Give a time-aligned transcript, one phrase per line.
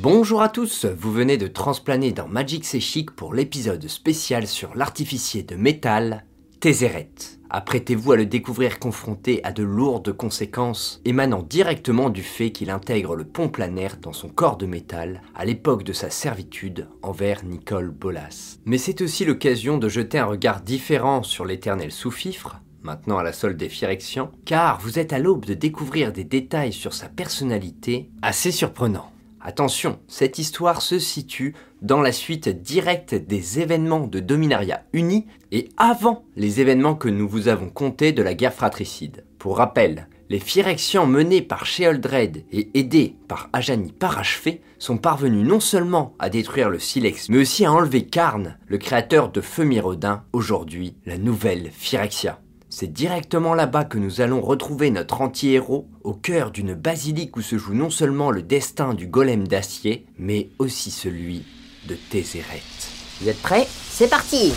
[0.00, 2.78] Bonjour à tous, vous venez de transplaner dans Magic C'est
[3.16, 6.24] pour l'épisode spécial sur l'artificier de métal,
[6.60, 7.10] Tézéret.
[7.50, 13.16] Apprêtez-vous à le découvrir confronté à de lourdes conséquences émanant directement du fait qu'il intègre
[13.16, 17.90] le pont planaire dans son corps de métal à l'époque de sa servitude envers Nicole
[17.90, 18.58] Bolas.
[18.66, 23.32] Mais c'est aussi l'occasion de jeter un regard différent sur l'éternel sous-fifre, maintenant à la
[23.32, 28.10] solde des Phyrexians, car vous êtes à l'aube de découvrir des détails sur sa personnalité
[28.22, 29.10] assez surprenants.
[29.40, 35.68] Attention, cette histoire se situe dans la suite directe des événements de Dominaria Uni et
[35.76, 39.24] avant les événements que nous vous avons contés de la guerre fratricide.
[39.38, 45.60] Pour rappel, les Phyrexians menés par Sheoldred et aidés par Ajani parachevé sont parvenus non
[45.60, 50.24] seulement à détruire le Silex, mais aussi à enlever Karn, le créateur de Feu Mirodin,
[50.32, 52.40] aujourd'hui la nouvelle Phyrexia.
[52.70, 57.56] C'est directement là-bas que nous allons retrouver notre anti-héros, au cœur d'une basilique où se
[57.56, 61.46] joue non seulement le destin du golem d'acier, mais aussi celui
[61.88, 62.60] de Tézéret.
[63.20, 63.66] Vous êtes prêts?
[63.68, 64.52] C'est parti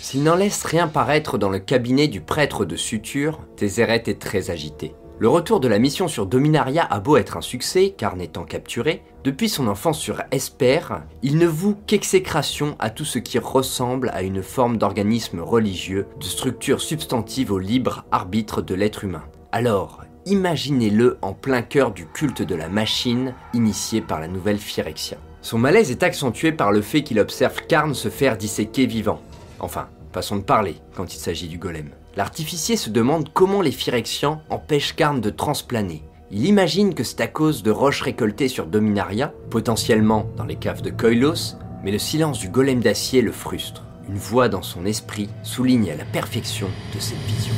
[0.00, 4.50] S'il n'en laisse rien paraître dans le cabinet du prêtre de suture, Tézéret est très
[4.50, 4.94] agité.
[5.20, 9.02] Le retour de la mission sur Dominaria a beau être un succès, car n'étant capturé,
[9.22, 10.80] depuis son enfance sur Esper,
[11.22, 16.24] il ne voue qu'exécration à tout ce qui ressemble à une forme d'organisme religieux, de
[16.24, 19.24] structure substantive au libre arbitre de l'être humain.
[19.52, 25.18] Alors, imaginez-le en plein cœur du culte de la machine initié par la nouvelle Phyrexia.
[25.42, 29.20] Son malaise est accentué par le fait qu'il observe Karn se faire disséquer vivant.
[29.58, 31.90] Enfin, façon de parler quand il s'agit du golem.
[32.16, 36.02] L'artificier se demande comment les Phyrexians empêchent Karn de transplaner.
[36.32, 40.82] Il imagine que c'est à cause de roches récoltées sur Dominaria, potentiellement dans les caves
[40.82, 43.84] de Koilos, mais le silence du golem d'acier le frustre.
[44.08, 47.54] Une voix dans son esprit souligne à la perfection de cette vision.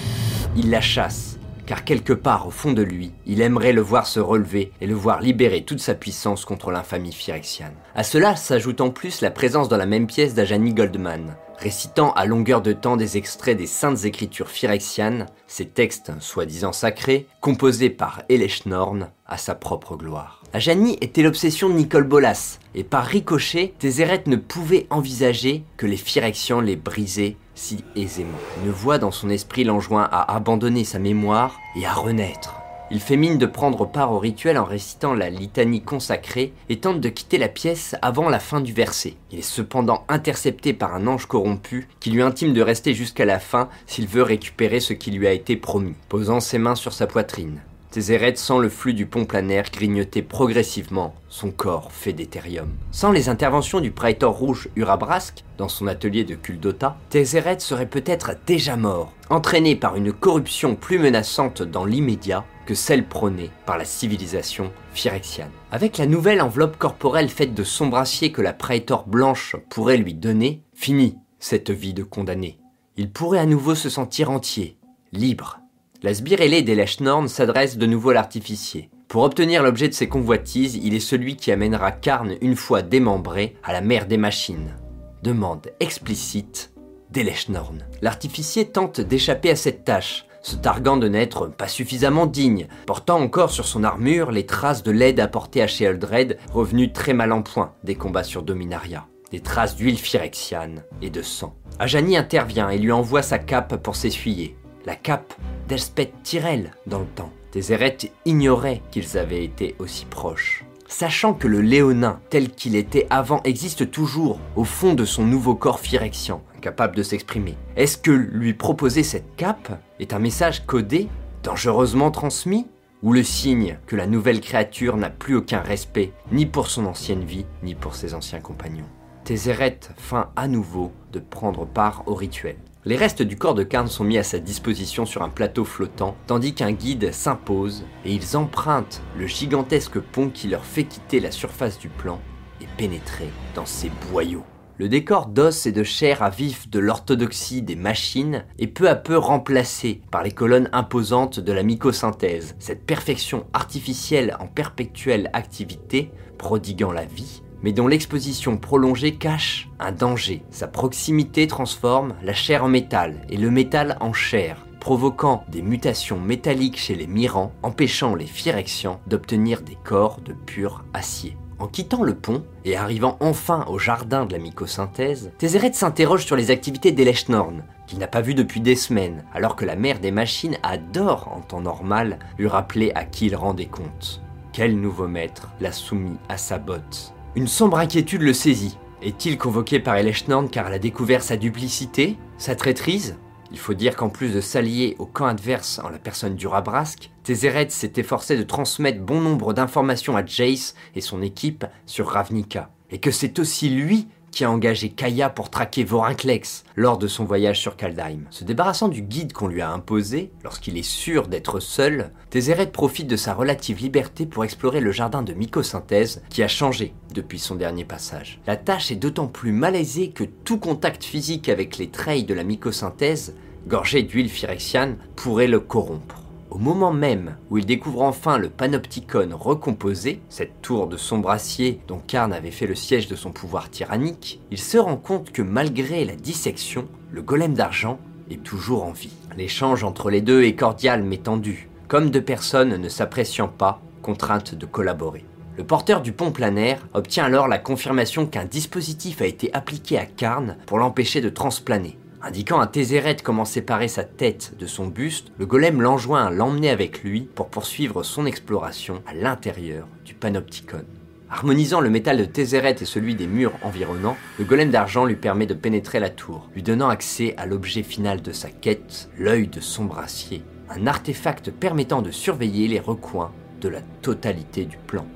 [0.55, 4.21] Il la chasse, car quelque part au fond de lui, il aimerait le voir se
[4.21, 7.73] relever et le voir libérer toute sa puissance contre l'infamie phyrexiane.
[7.95, 12.27] À cela s'ajoute en plus la présence dans la même pièce d'Ajani Goldman, récitant à
[12.27, 18.23] longueur de temps des extraits des saintes écritures phyrexianes, ces textes soi-disant sacrés, composés par
[18.29, 20.43] Eleshnorn à sa propre gloire.
[20.53, 25.97] Ajani était l'obsession de Nicole Bolas, et par ricochet, Tézéret ne pouvait envisager que les
[25.97, 28.31] Phyrexians les brisaient si aisément.
[28.65, 32.62] Une voix dans son esprit l'enjoint à abandonner sa mémoire et à renaître.
[32.95, 37.01] Il fait mine de prendre part au rituel en récitant la litanie consacrée et tente
[37.01, 39.15] de quitter la pièce avant la fin du verset.
[39.31, 43.39] Il est cependant intercepté par un ange corrompu qui lui intime de rester jusqu'à la
[43.39, 47.07] fin s'il veut récupérer ce qui lui a été promis, posant ses mains sur sa
[47.07, 47.63] poitrine.
[47.93, 52.69] Tézéret sent le flux du pont planaire grignoter progressivement son corps fait d'éthérium.
[52.91, 58.33] Sans les interventions du praetor rouge Urabrask dans son atelier de Kuldota, Tézéret serait peut-être
[58.47, 63.85] déjà mort, entraîné par une corruption plus menaçante dans l'immédiat que celle prônée par la
[63.85, 65.51] civilisation phyrexiane.
[65.71, 70.15] Avec la nouvelle enveloppe corporelle faite de sombre acier que la praetor blanche pourrait lui
[70.15, 72.59] donner, fini cette vie de condamné.
[72.97, 74.77] Il pourrait à nouveau se sentir entier,
[75.13, 75.63] libre,
[76.03, 78.91] la sbire ailée d'Eleshnorn s'adresse de nouveau à l'artificier.
[79.07, 83.55] Pour obtenir l'objet de ses convoitises, il est celui qui amènera Karn une fois démembré
[83.63, 84.75] à la mer des machines.
[85.23, 86.73] Demande explicite
[87.13, 87.87] d'Eleshnorn.
[88.01, 93.51] L'artificier tente d'échapper à cette tâche, se targuant de n'être pas suffisamment digne, portant encore
[93.51, 97.73] sur son armure les traces de l'aide apportée à Sheoldred, revenu très mal en point
[97.85, 99.07] des combats sur Dominaria.
[99.31, 101.55] Des traces d'huile phyrexiane et de sang.
[101.79, 104.57] Ajani intervient et lui envoie sa cape pour s'essuyer.
[104.85, 105.33] La cape
[105.69, 107.33] d'Elspeth Tyrell dans le temps.
[107.51, 110.65] Tézéret ignorait qu'ils avaient été aussi proches.
[110.93, 115.55] Sachant que le Léonin, tel qu'il était avant, existe toujours au fond de son nouveau
[115.55, 121.09] corps phyrexian, incapable de s'exprimer, est-ce que lui proposer cette cape est un message codé,
[121.43, 122.67] dangereusement transmis
[123.03, 127.25] ou le signe que la nouvelle créature n'a plus aucun respect, ni pour son ancienne
[127.25, 128.89] vie, ni pour ses anciens compagnons?
[129.25, 132.57] Tézéret feint à nouveau de prendre part au rituel.
[132.85, 136.17] Les restes du corps de Karn sont mis à sa disposition sur un plateau flottant,
[136.27, 141.31] tandis qu'un guide s'impose et ils empruntent le gigantesque pont qui leur fait quitter la
[141.31, 142.21] surface du plan
[142.61, 144.43] et pénétrer dans ses boyaux.
[144.79, 148.97] Le décor d'os et de chair à vif de l'orthodoxie des machines est peu à
[148.97, 156.11] peu remplacé par les colonnes imposantes de la mycosynthèse, cette perfection artificielle en perpétuelle activité,
[156.37, 160.43] prodiguant la vie, mais dont l'exposition prolongée cache un danger.
[160.51, 166.19] Sa proximité transforme la chair en métal et le métal en chair, provoquant des mutations
[166.19, 171.37] métalliques chez les mirans, empêchant les phyrexians d'obtenir des corps de pur acier.
[171.61, 176.35] En quittant le pont et arrivant enfin au jardin de la mycosynthèse, Tézéret s'interroge sur
[176.35, 180.11] les activités d'Eleshnorn, qu'il n'a pas vu depuis des semaines, alors que la mère des
[180.11, 184.21] machines adore, en temps normal, lui rappeler à qui il rendait compte.
[184.53, 188.77] Quel nouveau maître l'a soumis à sa botte Une sombre inquiétude le saisit.
[189.01, 193.17] Est-il convoqué par Elechnorn car elle a découvert sa duplicité Sa traîtrise?
[193.51, 197.11] Il faut dire qu'en plus de s'allier au camp adverse en la personne du Rabrask,
[197.23, 202.69] Tézéret s'est efforcé de transmettre bon nombre d'informations à Jace et son équipe sur Ravnica,
[202.91, 207.25] et que c'est aussi lui qui a engagé Kaya pour traquer Vorinclex lors de son
[207.25, 208.25] voyage sur Kaldheim.
[208.31, 213.07] Se débarrassant du guide qu'on lui a imposé, lorsqu'il est sûr d'être seul, Tézéret profite
[213.07, 217.55] de sa relative liberté pour explorer le jardin de mycosynthèse qui a changé depuis son
[217.55, 218.41] dernier passage.
[218.47, 222.43] La tâche est d'autant plus malaisée que tout contact physique avec les treilles de la
[222.43, 223.37] mycosynthèse,
[223.69, 226.22] gorgée d'huile phyrexiane, pourrait le corrompre.
[226.53, 231.81] Au moment même où il découvre enfin le panopticon recomposé, cette tour de sombre acier
[231.89, 235.41] dont Karn avait fait le siège de son pouvoir tyrannique, il se rend compte que
[235.41, 237.99] malgré la dissection, le golem d'argent
[238.31, 239.15] est toujours en vie.
[239.39, 244.55] L'échange entre les deux est cordial mais tendu, comme deux personnes ne s'appréciant pas, contraintes
[244.55, 245.25] de collaborer.
[245.57, 250.05] Le porteur du pont planaire obtient alors la confirmation qu'un dispositif a été appliqué à
[250.05, 251.97] Karn pour l'empêcher de transplaner.
[252.25, 256.71] Indiquant à Tézéret comment séparer sa tête de son buste, le golem l'enjoint à l'emmener
[256.71, 260.85] avec lui pour poursuivre son exploration à l'intérieur du panopticon.
[261.29, 265.47] Harmonisant le métal de Tézéret et celui des murs environnants, le golem d'argent lui permet
[265.47, 269.61] de pénétrer la tour, lui donnant accès à l'objet final de sa quête, l'œil de
[269.61, 275.07] son brassier, un artefact permettant de surveiller les recoins de la totalité du plan.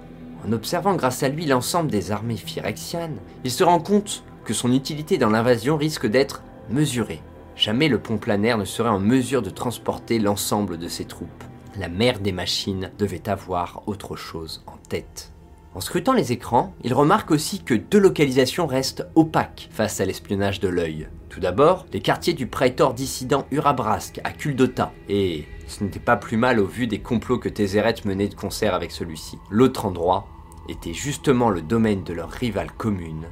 [0.44, 4.72] En observant grâce à lui l'ensemble des armées phyrexianes, il se rend compte que son
[4.72, 7.22] utilité dans l'invasion risque d'être mesuré.
[7.56, 11.44] Jamais le pont planaire ne serait en mesure de transporter l'ensemble de ses troupes.
[11.78, 15.32] La mère des machines devait avoir autre chose en tête.
[15.74, 20.58] En scrutant les écrans, il remarque aussi que deux localisations restent opaques face à l'espionnage
[20.58, 21.08] de l'œil.
[21.28, 26.38] Tout d'abord, les quartiers du prétor dissident Urabrask à Kuldota, et ce n'était pas plus
[26.38, 29.36] mal au vu des complots que Tézéret menait de concert avec celui-ci.
[29.50, 30.26] L'autre endroit
[30.70, 33.26] était justement le domaine de leur rivale commune,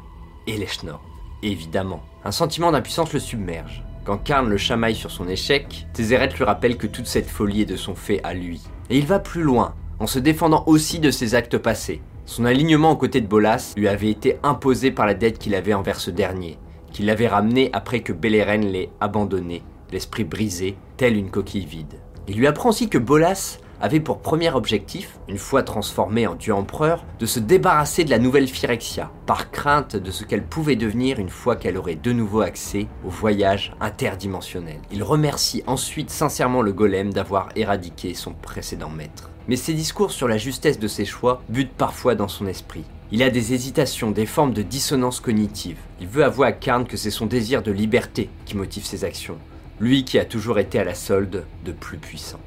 [0.46, 1.00] Eleschnor.
[1.44, 3.84] Évidemment, un sentiment d'impuissance le submerge.
[4.06, 7.66] Quand Karn le chamaille sur son échec, Tézéret lui rappelle que toute cette folie est
[7.66, 8.62] de son fait à lui.
[8.88, 12.00] Et il va plus loin, en se défendant aussi de ses actes passés.
[12.24, 15.74] Son alignement aux côtés de Bolas lui avait été imposé par la dette qu'il avait
[15.74, 16.58] envers ce dernier,
[16.92, 19.62] qu'il l'avait ramené après que Beleren l'ait abandonné,
[19.92, 22.00] l'esprit brisé, tel une coquille vide.
[22.26, 26.54] Il lui apprend aussi que Bolas avait pour premier objectif, une fois transformé en dieu
[26.54, 31.18] empereur, de se débarrasser de la nouvelle Phyrexia, par crainte de ce qu'elle pouvait devenir
[31.18, 34.80] une fois qu'elle aurait de nouveau accès au voyage interdimensionnel.
[34.90, 39.30] Il remercie ensuite sincèrement le golem d'avoir éradiqué son précédent maître.
[39.48, 42.84] Mais ses discours sur la justesse de ses choix butent parfois dans son esprit.
[43.12, 45.76] Il a des hésitations, des formes de dissonance cognitive.
[46.00, 49.38] Il veut avouer à Karn que c'est son désir de liberté qui motive ses actions.
[49.78, 52.40] Lui qui a toujours été à la solde de plus puissant.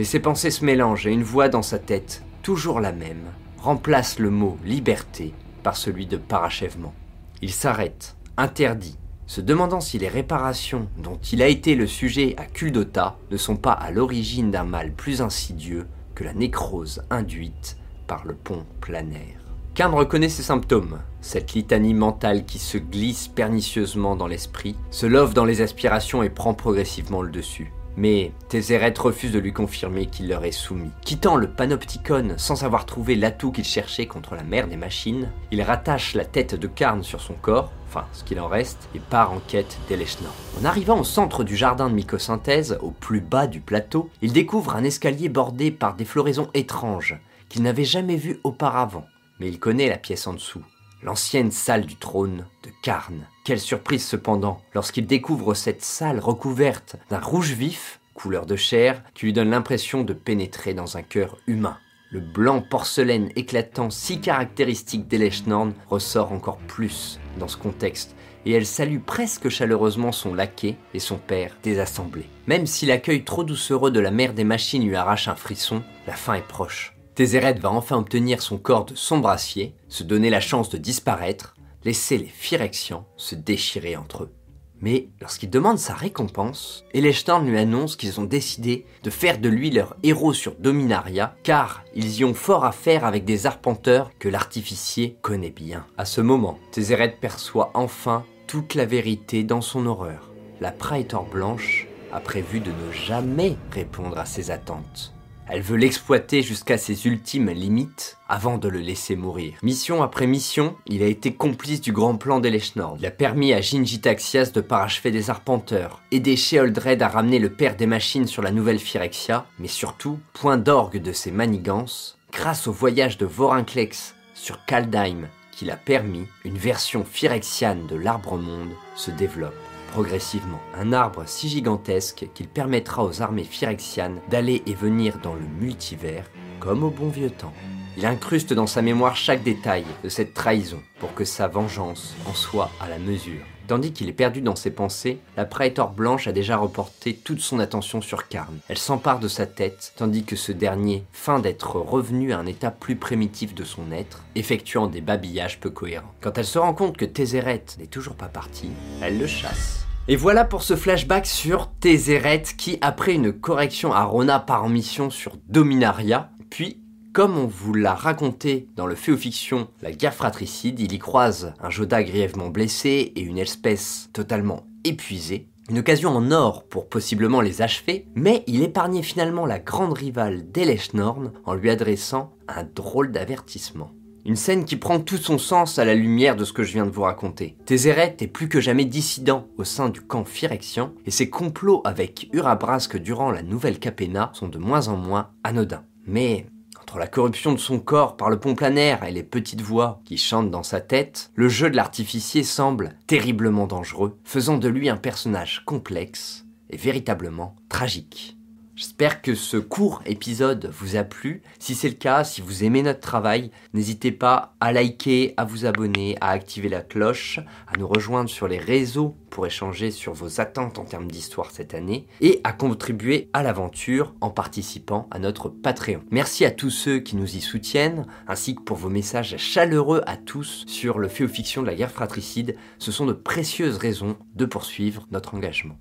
[0.00, 4.18] Mais ses pensées se mélangent et une voix dans sa tête, toujours la même, remplace
[4.18, 6.94] le mot liberté par celui de parachèvement.
[7.42, 12.46] Il s'arrête, interdit, se demandant si les réparations dont il a été le sujet à
[12.46, 17.76] Kuldota ne sont pas à l'origine d'un mal plus insidieux que la nécrose induite
[18.06, 19.52] par le pont planaire.
[19.74, 25.34] Karn reconnaît ses symptômes, cette litanie mentale qui se glisse pernicieusement dans l'esprit, se love
[25.34, 27.70] dans les aspirations et prend progressivement le dessus.
[28.00, 30.90] Mais Tézéret refuse de lui confirmer qu'il leur est soumis.
[31.02, 35.60] Quittant le panopticon sans avoir trouvé l'atout qu'il cherchait contre la mère des machines, il
[35.60, 39.34] rattache la tête de Karn sur son corps, enfin ce qu'il en reste, et part
[39.34, 40.30] en quête d'Eleshna.
[40.58, 44.76] En arrivant au centre du jardin de mycosynthèse, au plus bas du plateau, il découvre
[44.76, 49.04] un escalier bordé par des floraisons étranges qu'il n'avait jamais vues auparavant.
[49.40, 50.62] Mais il connaît la pièce en dessous,
[51.02, 53.26] l'ancienne salle du trône de Karn.
[53.44, 59.26] Quelle surprise cependant lorsqu'il découvre cette salle recouverte d'un rouge vif, couleur de chair, qui
[59.26, 61.78] lui donne l'impression de pénétrer dans un cœur humain.
[62.12, 68.66] Le blanc porcelaine éclatant si caractéristique d'Eleshnorn ressort encore plus dans ce contexte, et elle
[68.66, 72.24] salue presque chaleureusement son laquais et son père désassemblé.
[72.46, 76.14] Même si l'accueil trop doucereux de la mère des machines lui arrache un frisson, la
[76.14, 76.94] fin est proche.
[77.14, 81.54] Tézéret va enfin obtenir son corps de sombre acier, se donner la chance de disparaître,
[81.84, 84.32] laisser les Phyrexians se déchirer entre eux.
[84.80, 89.70] Mais lorsqu'il demande sa récompense, Eleshtorn lui annonce qu'ils ont décidé de faire de lui
[89.70, 94.30] leur héros sur Dominaria, car ils y ont fort à faire avec des arpenteurs que
[94.30, 95.84] l'artificier connaît bien.
[95.98, 100.30] À ce moment, Tézéret perçoit enfin toute la vérité dans son horreur.
[100.60, 105.14] La Praetor Blanche a prévu de ne jamais répondre à ses attentes.
[105.52, 109.54] Elle veut l'exploiter jusqu'à ses ultimes limites avant de le laisser mourir.
[109.62, 112.96] Mission après mission, il a été complice du grand plan d'Elechnord.
[112.98, 117.50] Il a permis à Jinji Taxias de parachever des arpenteurs, aider Sheoldred à ramener le
[117.50, 122.68] père des machines sur la nouvelle Phyrexia, mais surtout, point d'orgue de ses manigances, grâce
[122.68, 125.28] au voyage de Vorinclex sur Kaldheim
[125.60, 129.59] qu'il a permis, une version phyrexiane de l'arbre-monde se développe
[129.90, 130.60] progressivement.
[130.74, 136.24] Un arbre si gigantesque qu'il permettra aux armées phyrexianes d'aller et venir dans le multivers
[136.58, 137.54] comme au bon vieux temps.
[137.96, 142.34] Il incruste dans sa mémoire chaque détail de cette trahison pour que sa vengeance en
[142.34, 143.44] soit à la mesure.
[143.70, 147.60] Tandis qu'il est perdu dans ses pensées, la Praetor Blanche a déjà reporté toute son
[147.60, 148.58] attention sur Karn.
[148.66, 152.72] Elle s'empare de sa tête, tandis que ce dernier feint d'être revenu à un état
[152.72, 156.12] plus primitif de son être, effectuant des babillages peu cohérents.
[156.20, 158.70] Quand elle se rend compte que Tézéret n'est toujours pas parti,
[159.02, 159.86] elle le chasse.
[160.08, 165.10] Et voilà pour ce flashback sur Tézéret qui, après une correction à Rona par mission
[165.10, 166.79] sur Dominaria, puis
[167.12, 171.70] comme on vous l'a raconté dans le Féofiction, la guerre fratricide, il y croise un
[171.70, 175.48] Joda grièvement blessé et une espèce totalement épuisée.
[175.68, 180.50] Une occasion en or pour possiblement les achever, mais il épargnait finalement la grande rivale
[180.50, 183.90] d'Eleshnorn en lui adressant un drôle d'avertissement.
[184.24, 186.86] Une scène qui prend tout son sens à la lumière de ce que je viens
[186.86, 187.56] de vous raconter.
[187.64, 192.28] Tézéret est plus que jamais dissident au sein du camp Phyrexian, et ses complots avec
[192.32, 195.84] Urabrasque durant la nouvelle Capena sont de moins en moins anodins.
[196.06, 196.46] Mais
[196.90, 200.18] entre la corruption de son corps par le pont planaire et les petites voix qui
[200.18, 204.96] chantent dans sa tête, le jeu de l'artificier semble terriblement dangereux, faisant de lui un
[204.96, 208.39] personnage complexe et véritablement tragique.
[208.80, 211.42] J'espère que ce court épisode vous a plu.
[211.58, 215.66] Si c'est le cas, si vous aimez notre travail, n'hésitez pas à liker, à vous
[215.66, 220.40] abonner, à activer la cloche, à nous rejoindre sur les réseaux pour échanger sur vos
[220.40, 225.50] attentes en termes d'histoire cette année et à contribuer à l'aventure en participant à notre
[225.50, 226.00] Patreon.
[226.10, 230.16] Merci à tous ceux qui nous y soutiennent, ainsi que pour vos messages chaleureux à
[230.16, 232.56] tous sur le fait fiction de la guerre fratricide.
[232.78, 235.76] Ce sont de précieuses raisons de poursuivre notre engagement.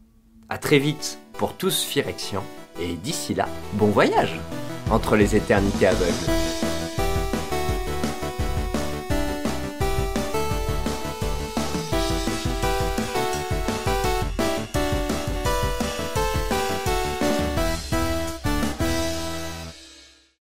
[0.49, 2.43] A très vite pour tous Phyrexian
[2.79, 4.39] et d'ici là, bon voyage
[4.91, 6.58] entre les éternités aveugles.